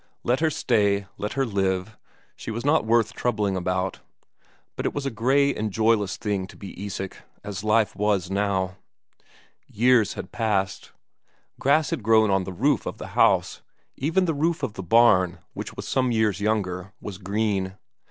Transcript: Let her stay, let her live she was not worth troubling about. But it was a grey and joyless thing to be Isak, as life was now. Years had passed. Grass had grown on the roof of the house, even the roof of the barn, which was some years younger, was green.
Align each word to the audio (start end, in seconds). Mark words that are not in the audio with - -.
Let 0.23 0.39
her 0.39 0.49
stay, 0.49 1.05
let 1.19 1.33
her 1.33 1.45
live 1.45 1.95
she 2.35 2.49
was 2.49 2.65
not 2.65 2.87
worth 2.87 3.13
troubling 3.13 3.55
about. 3.55 3.99
But 4.75 4.87
it 4.87 4.95
was 4.95 5.05
a 5.05 5.11
grey 5.11 5.53
and 5.53 5.69
joyless 5.71 6.17
thing 6.17 6.47
to 6.47 6.57
be 6.57 6.73
Isak, 6.83 7.17
as 7.43 7.63
life 7.63 7.95
was 7.95 8.31
now. 8.31 8.77
Years 9.67 10.13
had 10.15 10.31
passed. 10.31 10.91
Grass 11.59 11.91
had 11.91 12.01
grown 12.01 12.31
on 12.31 12.45
the 12.45 12.51
roof 12.51 12.87
of 12.87 12.97
the 12.97 13.09
house, 13.09 13.61
even 13.95 14.25
the 14.25 14.33
roof 14.33 14.63
of 14.63 14.73
the 14.73 14.81
barn, 14.81 15.37
which 15.53 15.75
was 15.75 15.87
some 15.87 16.11
years 16.11 16.41
younger, 16.41 16.93
was 16.99 17.19
green. 17.19 17.75